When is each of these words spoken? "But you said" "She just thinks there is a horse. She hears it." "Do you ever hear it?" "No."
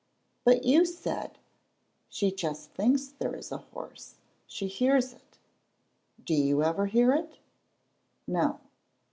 "But 0.43 0.63
you 0.63 0.83
said" 0.83 1.37
"She 2.09 2.31
just 2.31 2.71
thinks 2.71 3.09
there 3.09 3.35
is 3.35 3.51
a 3.51 3.57
horse. 3.59 4.15
She 4.47 4.65
hears 4.65 5.13
it." 5.13 5.37
"Do 6.25 6.33
you 6.33 6.63
ever 6.63 6.87
hear 6.87 7.13
it?" 7.13 7.37
"No." 8.25 8.61